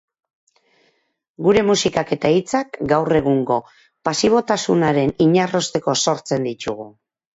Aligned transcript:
Gure 1.47 1.61
musikak 1.67 2.13
eta 2.15 2.31
hitzak 2.37 2.79
gaur 2.93 3.17
egungo 3.19 3.57
pasibotasunaren 4.09 5.15
inarrosteko 5.27 5.97
sortzen 6.07 6.49
ditugu. 6.51 6.89